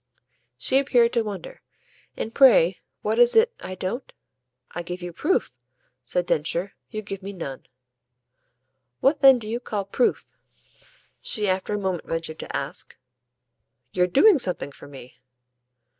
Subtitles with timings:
[0.57, 1.61] She appeared to wonder.
[2.17, 4.11] "And pray what is it I don't?"
[4.71, 5.51] "I give you proof,"
[6.01, 6.73] said Densher.
[6.89, 7.67] "You give me none."
[8.99, 10.25] "What then do you call proof?"
[11.21, 12.97] she after a moment ventured to ask.
[13.91, 15.19] "Your doing something for me."